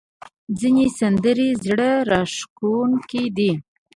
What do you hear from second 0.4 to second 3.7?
ځینې سندرې زړه راښکونکې دي.